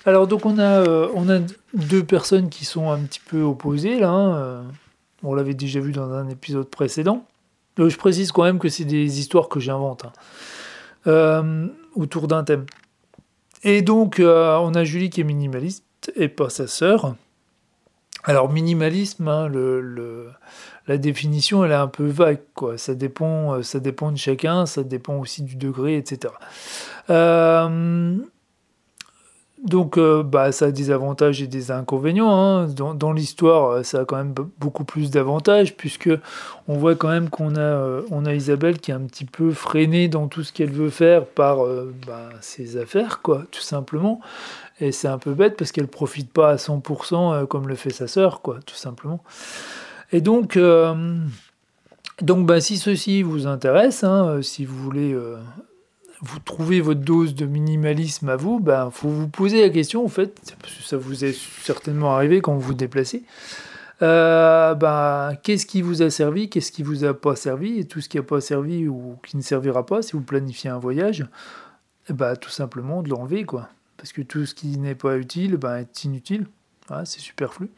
Alors 0.05 0.27
donc 0.27 0.45
on 0.45 0.59
a, 0.59 0.81
euh, 0.81 1.09
on 1.15 1.29
a 1.29 1.39
deux 1.75 2.03
personnes 2.05 2.49
qui 2.49 2.65
sont 2.65 2.91
un 2.91 2.99
petit 3.01 3.21
peu 3.21 3.43
opposées 3.43 3.99
là. 3.99 4.11
Hein, 4.11 4.35
euh, 4.37 4.63
on 5.23 5.35
l'avait 5.35 5.55
déjà 5.55 5.81
vu 5.81 5.93
dans 5.93 6.13
un 6.13 6.29
épisode 6.29 6.69
précédent. 6.69 7.25
je 7.77 7.97
précise 7.97 8.33
quand 8.33 8.45
même 8.45 8.59
que 8.59 8.69
c'est 8.69 8.85
des 8.85 9.21
histoires 9.21 9.49
que 9.49 9.61
j'invente 9.61 10.07
hein, 11.07 11.69
autour 11.95 12.29
d'un 12.29 12.45
thème. 12.45 12.67
Et 13.63 13.83
donc 13.83 14.21
on 14.21 14.75
a 14.75 14.85
Julie 14.85 15.11
qui 15.11 15.21
est 15.21 15.25
minimaliste 15.25 16.13
et 16.17 16.29
pas 16.29 16.49
sa 16.49 16.67
sœur. 16.67 17.17
Alors 18.25 18.51
minimalisme, 18.51 19.29
hein, 19.29 19.49
le, 19.49 20.31
la 20.89 20.99
définition 20.99 21.65
elle 21.65 21.71
est 21.71 21.75
un 21.75 21.87
peu 21.87 22.07
vague, 22.07 22.41
quoi. 22.55 22.79
Ça 22.79 22.95
dépend, 22.95 23.55
euh, 23.55 23.63
ça 23.63 23.79
dépend 23.79 24.11
de 24.11 24.17
chacun, 24.17 24.67
ça 24.67 24.83
dépend 24.83 25.19
aussi 25.19 25.43
du 25.43 25.57
degré, 25.57 25.97
etc. 25.97 26.35
Euh, 27.11 28.17
donc, 29.65 29.99
euh, 29.99 30.23
bah, 30.23 30.53
ça 30.53 30.67
a 30.67 30.71
des 30.71 30.91
avantages 30.91 31.43
et 31.43 31.49
des 31.49 31.71
inconvénients. 31.73 32.31
Hein. 32.31 32.69
Dans, 32.69 33.13
l'histoire, 33.13 33.85
ça 33.85 34.01
a 34.01 34.05
quand 34.05 34.17
même 34.17 34.35
beaucoup 34.59 34.85
plus 34.85 35.11
d'avantages, 35.11 35.77
puisque 35.77 36.11
on 36.69 36.79
voit 36.79 36.95
quand 36.95 37.09
même 37.09 37.29
qu'on 37.29 37.57
a, 37.57 38.35
Isabelle 38.35 38.79
qui 38.79 38.93
est 38.93 38.95
un 38.95 39.01
petit 39.01 39.25
peu 39.25 39.51
freinée 39.51 40.07
dans 40.07 40.29
tout 40.29 40.45
ce 40.45 40.53
qu'elle 40.53 40.71
veut 40.71 40.91
faire 40.91 41.27
par 41.27 41.59
bah, 42.07 42.31
ses 42.41 42.77
affaires, 42.77 43.21
quoi, 43.21 43.43
tout 43.51 43.61
simplement. 43.61 44.21
Et 44.81 44.93
c'est 44.93 45.09
un 45.09 45.19
peu 45.19 45.35
bête 45.35 45.57
parce 45.57 45.73
qu'elle 45.73 45.89
profite 45.89 46.33
pas 46.33 46.51
à 46.51 46.57
100% 46.57 47.35
euh, 47.35 47.47
comme 47.47 47.69
le 47.69 47.75
fait 47.75 47.91
sa 47.91 48.07
sœur, 48.07 48.41
quoi, 48.43 48.59
tout 48.65 48.75
simplement. 48.75 49.23
Et 50.13 50.21
donc, 50.21 50.57
euh, 50.57 51.19
bah, 52.23 52.61
si 52.61 52.79
ceci 52.79 53.23
vous 53.23 53.47
intéresse, 53.47 54.05
hein, 54.05 54.29
euh, 54.29 54.43
si 54.43 54.65
vous 54.65 54.77
voulez 54.77 55.17
vous 56.21 56.41
trouver 56.41 56.81
votre 56.81 57.01
dose 57.01 57.35
de 57.35 57.47
minimalisme 57.47 58.29
à 58.29 58.37
vous, 58.37 58.59
il 58.61 58.65
bah, 58.65 58.91
faut 58.93 59.09
vous 59.09 59.29
poser 59.29 59.61
la 59.61 59.71
question, 59.71 60.05
en 60.05 60.09
fait, 60.09 60.41
parce 60.61 60.75
que 60.75 60.83
ça 60.83 60.97
vous 60.97 61.25
est 61.25 61.37
certainement 61.63 62.15
arrivé 62.15 62.41
quand 62.41 62.55
vous 62.55 62.61
vous 62.61 62.75
déplacez. 62.75 63.23
bah, 64.01 65.33
qu'est-ce 65.43 65.67
qui 65.67 65.83
vous 65.83 66.03
a 66.03 66.11
servi, 66.11 66.49
qu'est-ce 66.49 66.73
qui 66.73 66.83
vous 66.83 67.05
a 67.05 67.15
pas 67.15 67.37
servi, 67.37 67.79
et 67.79 67.85
tout 67.85 68.01
ce 68.01 68.09
qui 68.09 68.17
n'a 68.17 68.23
pas 68.23 68.41
servi 68.41 68.89
ou 68.89 69.17
qui 69.27 69.37
ne 69.37 69.43
servira 69.43 69.87
pas 69.87 70.03
si 70.03 70.13
vous 70.13 70.23
planifiez 70.23 70.71
un 70.71 70.79
voyage, 70.79 71.27
bah, 72.09 72.37
tout 72.37 72.51
simplement 72.51 73.03
de 73.03 73.11
l'enlever, 73.11 73.45
quoi 73.45 73.69
parce 73.99 74.13
que 74.13 74.23
tout 74.23 74.47
ce 74.47 74.55
qui 74.55 74.79
n'est 74.79 74.95
pas 74.95 75.19
utile 75.19 75.57
ben, 75.57 75.77
est 75.77 76.05
inutile, 76.05 76.47
c'est 77.05 77.21
superflu. 77.21 77.71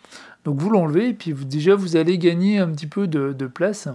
Donc 0.44 0.58
vous 0.58 0.70
l'enlevez, 0.70 1.08
et 1.08 1.14
puis 1.14 1.34
déjà 1.34 1.74
vous 1.74 1.96
allez 1.96 2.18
gagner 2.18 2.58
un 2.58 2.68
petit 2.68 2.86
peu 2.86 3.06
de, 3.06 3.46
place. 3.46 3.88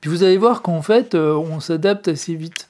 Puis 0.00 0.10
vous 0.10 0.22
allez 0.22 0.38
voir 0.38 0.62
qu'en 0.62 0.82
fait, 0.82 1.14
euh, 1.14 1.34
on 1.34 1.60
s'adapte 1.60 2.08
assez 2.08 2.34
vite. 2.34 2.68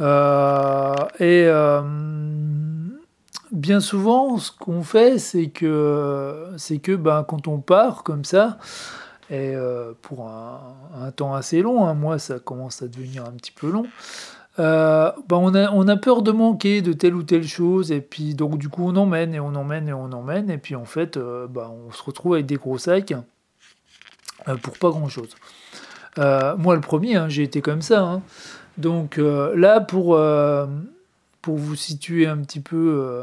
Euh, 0.00 0.94
et 1.18 1.44
euh, 1.46 1.82
bien 3.52 3.80
souvent, 3.80 4.38
ce 4.38 4.50
qu'on 4.52 4.82
fait, 4.82 5.18
c'est 5.18 5.48
que, 5.48 6.48
c'est 6.56 6.78
que 6.78 6.92
ben, 6.92 7.24
quand 7.26 7.48
on 7.48 7.58
part 7.58 8.02
comme 8.02 8.24
ça, 8.24 8.58
et 9.30 9.54
pour 10.00 10.26
un, 10.26 11.10
temps 11.10 11.34
assez 11.34 11.60
long, 11.60 11.84
un 11.84 11.90
hein, 11.90 11.94
mois 11.94 12.18
ça 12.18 12.38
commence 12.38 12.80
à 12.80 12.88
devenir 12.88 13.26
un 13.26 13.32
petit 13.32 13.52
peu 13.52 13.70
long, 13.70 13.84
euh, 14.58 15.12
bah, 15.28 15.36
on, 15.36 15.54
a, 15.54 15.96
peur 15.96 16.22
de 16.22 16.32
manquer 16.32 16.82
de 16.82 16.92
telle 16.92 17.14
ou 17.14 17.22
telle 17.22 17.46
chose, 17.46 17.92
et 17.92 18.00
puis 18.00 18.34
donc 18.34 18.58
du 18.58 18.68
coup 18.68 18.84
on 18.84 18.96
emmène 18.96 19.32
et 19.32 19.40
on 19.40 19.54
emmène 19.54 19.88
et 19.88 19.92
on 19.92 20.10
emmène, 20.12 20.50
et 20.50 20.58
puis 20.58 20.74
en 20.74 20.84
fait 20.84 21.16
euh, 21.16 21.46
bah, 21.46 21.70
on 21.72 21.92
se 21.92 22.02
retrouve 22.02 22.34
avec 22.34 22.46
des 22.46 22.56
gros 22.56 22.76
sacs 22.76 23.14
euh, 24.48 24.56
pour 24.56 24.76
pas 24.78 24.90
grand 24.90 25.08
chose. 25.08 25.36
moi 26.16 26.74
le 26.74 26.80
premier, 26.80 27.14
hein, 27.14 27.28
j'ai 27.28 27.44
été 27.44 27.60
comme 27.60 27.82
ça. 27.82 28.02
Hein. 28.02 28.22
Donc 28.78 29.18
là 29.18 29.80
pour, 29.80 30.18
vous 31.44 31.76
situer 31.76 32.26
un 32.26 32.38
petit 32.38 32.60
peu, 32.60 33.22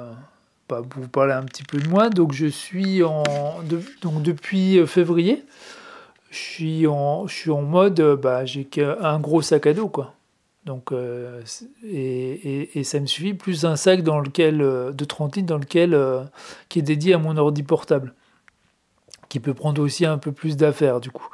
pas 0.69 0.81
pour 0.81 1.03
vous 1.03 1.09
parler 1.09 1.33
un 1.33 1.43
petit 1.43 1.63
peu 1.63 1.79
de 1.79 1.89
moi, 1.89 2.09
donc 2.09 2.31
je 2.31 2.47
suis 2.47 3.03
en 3.03 3.23
donc 4.01 4.21
depuis 4.21 4.87
février, 4.87 5.43
je 6.31 6.37
suis 6.37 6.87
en, 6.87 7.27
mode 7.61 8.01
bah, 8.21 8.45
j'ai 8.45 8.69
un 9.01 9.19
gros 9.19 9.41
sac 9.41 9.67
à 9.67 9.73
dos 9.73 9.89
quoi. 9.89 10.13
Donc, 10.65 10.91
euh, 10.91 11.41
et, 11.83 12.83
ça 12.83 12.99
me 12.99 13.05
suffit, 13.05 13.33
plus 13.33 13.65
un 13.65 13.75
sac 13.75 14.01
dans 14.01 14.19
lequel, 14.19 14.61
euh, 14.61 14.91
de 14.91 15.05
30 15.05 15.35
litres 15.35 15.47
dans 15.47 15.59
lequel, 15.59 15.93
euh, 15.93 16.23
qui 16.69 16.79
est 16.79 16.81
dédié 16.81 17.13
à 17.13 17.17
mon 17.19 17.37
ordi 17.37 17.63
portable. 17.63 18.13
qui 19.29 19.39
peut 19.39 19.53
prendre 19.53 19.81
aussi 19.81 20.05
un 20.05 20.17
peu 20.17 20.31
plus 20.31 20.55
d'affaires 20.55 20.99
du 21.01 21.11
coup. 21.11 21.27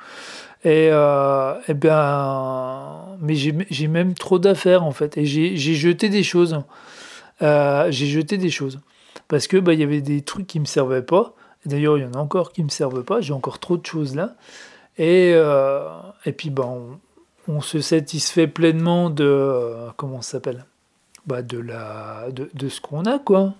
Et, 0.63 0.87
et 0.87 1.73
ben, 1.73 3.17
mais 3.19 3.35
j'ai 3.35 3.87
même 3.87 4.13
trop 4.13 4.39
d'affaires 4.39 4.83
en 4.83 4.91
fait. 4.91 5.17
Et 5.17 5.25
j'ai 5.25 5.55
jeté 5.55 6.09
des 6.09 6.23
choses. 6.23 6.59
J'ai 7.41 8.07
jeté 8.07 8.37
des 8.37 8.49
choses 8.49 8.79
parce 9.27 9.47
que 9.47 9.57
bah, 9.57 9.73
il 9.73 9.79
y 9.79 9.83
avait 9.83 10.01
des 10.01 10.21
trucs 10.21 10.47
qui 10.47 10.59
me 10.59 10.65
servaient 10.65 11.03
pas. 11.03 11.35
D'ailleurs, 11.65 11.97
il 11.97 12.03
y 12.03 12.05
en 12.05 12.13
a 12.13 12.17
encore 12.17 12.53
qui 12.53 12.63
me 12.63 12.69
servent 12.69 13.03
pas. 13.03 13.21
J'ai 13.21 13.33
encore 13.33 13.59
trop 13.59 13.77
de 13.77 13.85
choses 13.85 14.15
là. 14.15 14.35
Et, 14.97 15.31
et 16.25 16.31
puis 16.31 16.51
on, 16.57 16.99
on, 17.47 17.61
se 17.61 17.81
satisfait 17.81 18.47
pleinement 18.47 19.09
de 19.09 19.89
comment 19.97 20.21
s'appelle? 20.21 20.65
Bah, 21.27 21.41
de 21.41 21.59
la 21.59 22.27
de, 22.31 22.69
ce 22.69 22.81
qu'on 22.81 23.05
a 23.05 23.19
quoi. 23.19 23.53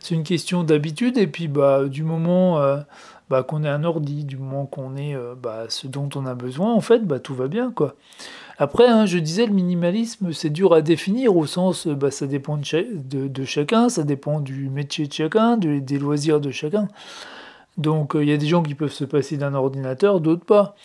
C'est 0.00 0.14
une 0.14 0.22
question 0.22 0.64
d'habitude 0.64 1.18
et 1.18 1.26
puis 1.26 1.48
bah 1.48 1.84
du 1.86 2.02
moment 2.02 2.60
euh, 2.60 2.76
bah, 3.30 3.42
qu'on 3.42 3.64
ait 3.64 3.68
un 3.68 3.84
ordi, 3.84 4.24
du 4.24 4.36
moment 4.36 4.66
qu'on 4.66 4.96
ait 4.96 5.14
euh, 5.14 5.34
bah, 5.34 5.64
ce 5.68 5.86
dont 5.86 6.08
on 6.14 6.26
a 6.26 6.34
besoin, 6.34 6.74
en 6.74 6.80
fait, 6.80 7.06
bah, 7.06 7.20
tout 7.20 7.34
va 7.34 7.48
bien, 7.48 7.72
quoi. 7.72 7.96
Après, 8.58 8.86
hein, 8.86 9.06
je 9.06 9.18
disais, 9.18 9.46
le 9.46 9.52
minimalisme, 9.52 10.32
c'est 10.32 10.50
dur 10.50 10.74
à 10.74 10.82
définir 10.82 11.36
au 11.36 11.46
sens, 11.46 11.86
bah, 11.86 12.10
ça 12.10 12.26
dépend 12.26 12.58
de, 12.58 13.28
de, 13.28 13.44
chacun, 13.44 13.88
ça 13.88 14.04
dépend 14.04 14.40
du 14.40 14.68
métier 14.68 15.06
de 15.06 15.12
chacun, 15.12 15.56
des 15.56 15.98
loisirs 15.98 16.40
de 16.40 16.50
chacun. 16.50 16.88
Donc, 17.76 18.14
euh, 18.14 18.22
il 18.22 18.28
y 18.28 18.32
a 18.32 18.36
des 18.36 18.46
gens 18.46 18.62
qui 18.62 18.74
peuvent 18.74 18.92
se 18.92 19.04
passer 19.04 19.36
d'un 19.36 19.54
ordinateur, 19.54 20.20
d'autres 20.20 20.44
pas. 20.44 20.76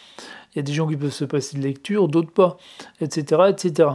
Il 0.54 0.58
y 0.58 0.60
a 0.60 0.64
des 0.64 0.74
gens 0.74 0.88
qui 0.88 0.98
peuvent 0.98 1.12
se 1.12 1.26
passer 1.26 1.58
de 1.58 1.64
lecture, 1.64 2.08
d'autres 2.08 2.32
pas, 2.32 2.58
etc., 3.02 3.44
etc. 3.50 3.90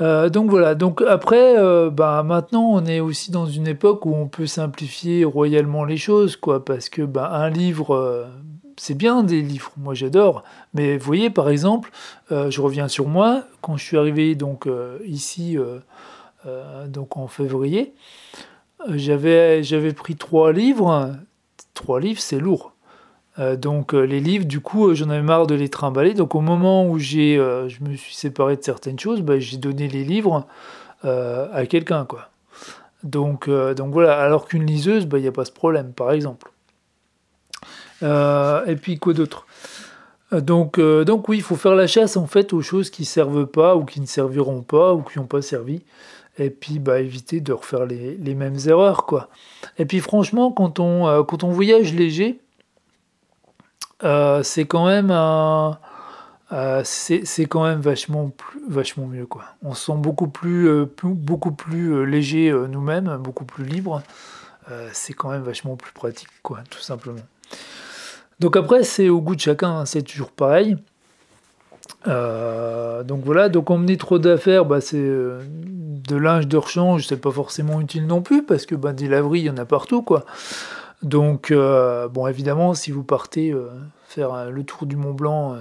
Euh, 0.00 0.30
donc 0.30 0.48
voilà, 0.48 0.74
donc 0.74 1.02
après, 1.06 1.58
euh, 1.58 1.90
bah, 1.90 2.22
maintenant 2.22 2.70
on 2.70 2.86
est 2.86 3.00
aussi 3.00 3.30
dans 3.30 3.46
une 3.46 3.66
époque 3.66 4.06
où 4.06 4.14
on 4.14 4.28
peut 4.28 4.46
simplifier 4.46 5.24
royalement 5.24 5.84
les 5.84 5.98
choses, 5.98 6.36
quoi, 6.36 6.64
parce 6.64 6.88
que 6.88 7.02
bah, 7.02 7.30
un 7.34 7.50
livre, 7.50 7.94
euh, 7.94 8.24
c'est 8.78 8.96
bien 8.96 9.22
des 9.22 9.42
livres, 9.42 9.72
moi 9.76 9.92
j'adore, 9.92 10.42
mais 10.72 10.96
voyez 10.96 11.28
par 11.28 11.50
exemple, 11.50 11.90
je 12.30 12.60
reviens 12.62 12.88
sur 12.88 13.08
moi, 13.08 13.42
quand 13.60 13.76
je 13.76 13.84
suis 13.84 13.98
arrivé 13.98 14.34
donc 14.34 14.66
ici, 15.04 15.58
donc 16.88 17.18
en 17.18 17.26
février, 17.26 17.92
j'avais 18.88 19.92
pris 19.92 20.16
trois 20.16 20.50
livres, 20.52 21.14
trois 21.74 22.00
livres 22.00 22.20
c'est 22.20 22.38
lourd. 22.38 22.72
Euh, 23.40 23.56
donc 23.56 23.94
euh, 23.94 24.02
les 24.02 24.20
livres, 24.20 24.44
du 24.44 24.60
coup, 24.60 24.88
euh, 24.88 24.94
j'en 24.94 25.08
avais 25.08 25.22
marre 25.22 25.46
de 25.46 25.54
les 25.54 25.68
trimballer. 25.68 26.14
Donc 26.14 26.34
au 26.34 26.40
moment 26.40 26.86
où 26.86 26.98
j'ai, 26.98 27.36
je 27.36 27.82
me 27.82 27.96
suis 27.96 28.14
séparé 28.14 28.56
de 28.56 28.62
certaines 28.62 28.98
choses, 28.98 29.22
bah, 29.22 29.38
j'ai 29.38 29.56
donné 29.56 29.88
les 29.88 30.04
livres 30.04 30.46
à 31.02 31.66
quelqu'un. 31.66 32.06
Donc, 33.02 33.48
donc 33.48 33.92
voilà. 33.92 34.18
Alors 34.20 34.46
qu'une 34.46 34.66
liseuse, 34.66 35.06
bah, 35.06 35.18
il 35.18 35.22
n'y 35.22 35.28
a 35.28 35.32
pas 35.32 35.44
ce 35.44 35.52
problème, 35.52 35.92
par 35.92 36.12
exemple. 36.12 36.52
et 38.02 38.76
puis 38.80 38.98
quoi 38.98 39.14
d'autre? 39.14 39.46
Donc, 40.32 40.78
donc 40.78 41.28
oui, 41.28 41.38
il 41.38 41.42
faut 41.42 41.56
faire 41.56 41.74
la 41.74 41.86
chasse 41.88 42.16
en 42.16 42.26
fait 42.26 42.52
aux 42.52 42.62
choses 42.62 42.90
qui 42.90 43.04
servent 43.04 43.46
pas 43.46 43.74
ou 43.74 43.84
qui 43.84 44.00
ne 44.00 44.06
serviront 44.06 44.62
pas 44.62 44.94
ou 44.94 45.02
qui 45.02 45.18
n'ont 45.18 45.26
pas 45.26 45.42
servi. 45.42 45.82
Et 46.38 46.50
puis 46.50 46.78
bah, 46.78 47.00
éviter 47.00 47.40
de 47.40 47.52
refaire 47.52 47.84
les, 47.86 48.34
mêmes 48.34 48.56
erreurs 48.66 49.04
quoi. 49.06 49.28
Et 49.78 49.86
puis 49.86 50.00
franchement, 50.00 50.52
quand 50.52 50.76
quand 51.24 51.44
on 51.44 51.50
voyage 51.50 51.92
léger, 51.94 52.38
euh, 54.02 54.42
c'est 54.42 54.64
quand 54.64 54.86
même 54.86 55.10
euh, 56.52 56.80
c'est 56.84 57.46
quand 57.46 57.64
même 57.64 57.80
vachement 57.80 58.30
plus, 58.30 58.60
vachement 58.68 59.06
mieux 59.06 59.26
quoi. 59.26 59.44
On 59.62 59.74
se 59.74 59.86
sent 59.86 59.98
beaucoup 59.98 60.28
plus, 60.28 60.68
euh, 60.68 60.86
beaucoup 61.02 61.52
plus 61.52 62.06
léger 62.06 62.52
nous-mêmes, 62.68 63.18
beaucoup 63.18 63.44
plus 63.44 63.64
libre. 63.64 64.02
c'est 64.92 65.14
quand 65.14 65.30
même 65.30 65.42
vachement 65.42 65.76
plus 65.76 65.92
pratique 65.92 66.28
quoi, 66.42 66.60
tout 66.70 66.80
simplement. 66.80 67.20
Donc 68.40 68.56
après 68.56 68.84
c'est 68.84 69.08
au 69.08 69.20
goût 69.20 69.36
de 69.36 69.40
chacun, 69.40 69.80
hein, 69.80 69.86
c'est 69.86 70.02
toujours 70.02 70.30
pareil. 70.30 70.76
donc 72.06 73.22
voilà, 73.24 73.48
donc 73.48 73.70
emmener 73.70 73.96
trop 73.96 74.18
d'affaires, 74.18 74.64
bah, 74.64 74.80
c'est 74.80 74.98
de 74.98 76.16
linge 76.16 76.46
de 76.46 76.56
rechange, 76.56 77.06
c'est 77.06 77.20
pas 77.20 77.30
forcément 77.30 77.80
utile 77.80 78.06
non 78.06 78.22
plus 78.22 78.42
parce 78.42 78.66
que 78.66 78.74
bah, 78.74 78.92
des 78.92 79.08
laveries 79.08 79.40
il 79.40 79.46
y 79.46 79.50
en 79.50 79.58
a 79.58 79.64
partout 79.64 80.02
quoi. 80.02 80.24
Donc, 81.02 81.50
euh, 81.50 82.08
bon, 82.08 82.26
évidemment, 82.26 82.74
si 82.74 82.90
vous 82.90 83.04
partez 83.04 83.52
euh, 83.52 83.70
faire 84.06 84.34
euh, 84.34 84.50
le 84.50 84.64
tour 84.64 84.86
du 84.86 84.96
Mont 84.96 85.14
Blanc 85.14 85.56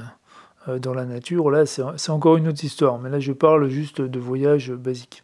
dans 0.67 0.93
la 0.93 1.05
nature, 1.05 1.49
là, 1.49 1.65
c'est 1.65 2.09
encore 2.09 2.37
une 2.37 2.47
autre 2.47 2.63
histoire. 2.63 2.99
Mais 2.99 3.09
là, 3.09 3.19
je 3.19 3.31
parle 3.31 3.69
juste 3.69 4.01
de 4.01 4.19
voyage 4.19 4.71
basique. 4.71 5.23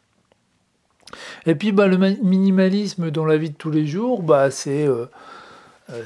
Et 1.45 1.55
puis, 1.55 1.72
bah, 1.72 1.88
le 1.88 1.98
minimalisme 1.98 3.12
dans 3.12 3.25
la 3.25 3.38
vie 3.38 3.51
de 3.51 3.55
tous 3.55 3.69
les 3.69 3.86
jours, 3.86 4.24
bah, 4.24 4.50
c'est 4.50 4.88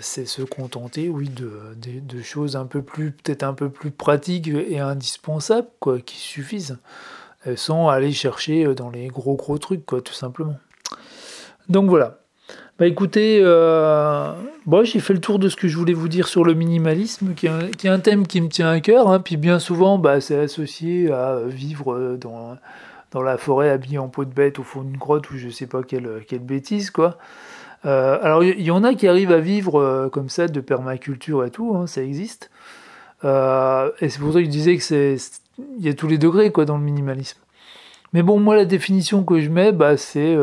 se 0.01 0.41
contenter, 0.41 1.07
oui, 1.07 1.29
de, 1.29 1.51
de, 1.77 2.21
choses 2.21 2.57
un 2.57 2.65
peu 2.65 2.81
plus, 2.81 3.11
peut-être 3.11 3.43
un 3.43 3.53
peu 3.53 3.69
plus 3.69 3.91
pratiques 3.91 4.47
et 4.49 4.79
indispensables, 4.79 5.69
quoi, 5.79 5.99
qui 5.99 6.17
suffisent, 6.17 6.79
sans 7.55 7.87
aller 7.87 8.11
chercher 8.11 8.73
dans 8.75 8.89
les 8.89 9.07
gros 9.07 9.35
gros 9.35 9.57
trucs, 9.57 9.85
quoi, 9.85 10.01
tout 10.01 10.13
simplement. 10.13 10.57
Donc 11.69 11.87
voilà. 11.87 12.19
Bah 12.79 12.87
écoutez, 12.87 13.41
euh, 13.43 14.31
bon, 14.65 14.85
j'ai 14.85 15.01
fait 15.01 15.11
le 15.11 15.19
tour 15.19 15.37
de 15.37 15.49
ce 15.49 15.57
que 15.57 15.67
je 15.67 15.75
voulais 15.75 15.93
vous 15.93 16.07
dire 16.07 16.29
sur 16.29 16.45
le 16.45 16.53
minimalisme, 16.53 17.33
qui 17.33 17.47
est 17.47 17.89
un, 17.89 17.99
thème 17.99 18.25
qui 18.25 18.39
me 18.39 18.47
tient 18.47 18.69
à 18.69 18.79
cœur, 18.79 19.09
hein, 19.09 19.19
puis 19.19 19.35
bien 19.35 19.59
souvent 19.59 19.97
bah, 19.97 20.21
c'est 20.21 20.39
associé 20.39 21.11
à 21.11 21.41
vivre 21.45 22.15
dans, 22.15 22.55
dans 23.11 23.21
la 23.21 23.37
forêt 23.37 23.69
habillé 23.69 23.97
en 23.97 24.07
peau 24.07 24.23
de 24.23 24.33
bête 24.33 24.59
au 24.59 24.63
fond 24.63 24.83
d'une 24.83 24.95
grotte 24.95 25.29
ou 25.29 25.37
je 25.37 25.49
sais 25.49 25.67
pas 25.67 25.83
quelle, 25.83 26.23
quelle 26.25 26.39
bêtise 26.39 26.89
quoi. 26.89 27.17
Euh, 27.85 28.17
alors 28.21 28.45
il 28.45 28.61
y, 28.61 28.71
en 28.71 28.85
a 28.85 28.93
qui 28.93 29.09
arrivent 29.09 29.33
à 29.33 29.39
vivre 29.39 29.77
euh, 29.77 30.07
comme 30.07 30.29
ça 30.29 30.47
de 30.47 30.61
permaculture 30.61 31.43
et 31.43 31.51
tout, 31.51 31.75
hein, 31.75 31.85
ça 31.85 32.01
existe. 32.01 32.49
et 33.25 33.27
c'est 34.09 34.19
pour 34.19 34.31
ça 34.31 34.39
que 34.39 34.45
je 34.45 34.49
disais 34.49 34.77
que 34.77 34.83
c'est 34.83 35.17
il 35.77 35.85
y 35.85 35.89
a 35.89 35.93
tous 35.93 36.07
les 36.07 36.17
degrés 36.17 36.53
quoi 36.53 36.63
dans 36.63 36.77
le 36.77 36.83
minimalisme. 36.83 37.39
Mais 38.13 38.23
bon 38.23 38.39
moi 38.39 38.55
la 38.55 38.63
définition 38.63 39.25
que 39.25 39.41
je 39.41 39.49
mets 39.49 39.73
bah, 39.73 39.97
c'est 39.97 40.33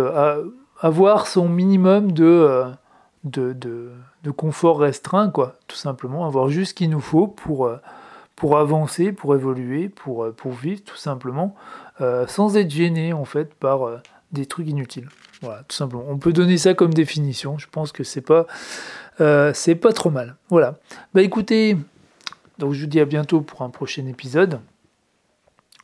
avoir 0.80 1.26
son 1.26 1.48
minimum 1.48 2.12
euh, 2.20 2.70
de, 3.24 3.92
confort 4.36 4.80
restreint, 4.80 5.30
quoi, 5.30 5.54
tout 5.66 5.76
simplement, 5.76 6.26
avoir 6.26 6.48
juste 6.48 6.70
ce 6.70 6.74
qu'il 6.74 6.90
nous 6.90 7.00
faut 7.00 7.26
pour, 7.26 7.66
euh, 7.66 7.78
avancer, 8.56 9.12
pour 9.12 9.34
évoluer, 9.34 9.88
pour, 9.88 10.24
euh, 10.24 10.34
vivre, 10.60 10.82
tout 10.84 10.96
simplement, 10.96 11.54
sans 12.26 12.56
être 12.56 12.70
gêné, 12.70 13.12
en 13.12 13.24
fait, 13.24 13.54
par 13.54 13.88
des 14.32 14.46
trucs 14.46 14.68
inutiles. 14.68 15.08
Voilà, 15.40 15.62
tout 15.68 15.76
simplement. 15.76 16.04
On 16.08 16.18
peut 16.18 16.32
donner 16.32 16.58
ça 16.58 16.74
comme 16.74 16.92
définition, 16.92 17.58
je 17.58 17.66
pense 17.70 17.92
que 17.92 18.04
c'est 18.04 18.20
pas, 18.20 18.46
pas 19.18 19.92
trop 19.94 20.10
mal. 20.10 20.36
Voilà. 20.50 20.76
Bah 21.14 21.22
écoutez, 21.22 21.76
donc 22.58 22.74
je 22.74 22.80
vous 22.82 22.86
dis 22.86 23.00
à 23.00 23.06
bientôt 23.06 23.40
pour 23.40 23.62
un 23.62 23.70
prochain 23.70 24.06
épisode. 24.06 24.60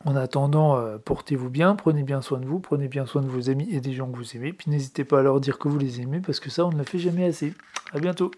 En 0.05 0.17
attendant, 0.17 0.77
euh, 0.77 0.99
portez-vous 0.99 1.49
bien, 1.49 1.77
prenez 1.77 2.03
bien 2.03 2.23
soin 2.23 2.41
de 2.41 2.47
vous, 2.47 2.59
prenez 2.59 2.89
bien 2.89 3.07
soin 3.07 3.23
de 3.23 3.29
vos 3.29 3.51
amis 3.51 3.69
et 3.71 3.81
des 3.81 3.93
gens 3.93 4.11
que 4.11 4.17
vous 4.17 4.37
aimez, 4.37 4.53
puis 4.53 4.71
n'hésitez 4.71 5.05
pas 5.05 5.21
à 5.21 5.23
leur 5.23 5.41
dire 5.41 5.59
que 5.59 5.69
vous 5.69 5.79
les 5.79 6.01
aimez, 6.01 6.21
parce 6.21 6.41
que 6.41 6.51
ça, 6.51 6.67
on 6.67 6.73
ne 6.73 6.79
le 6.79 6.85
fait 6.85 6.99
jamais 6.99 7.25
assez. 7.25 7.55
A 7.93 8.01
bientôt 8.01 8.33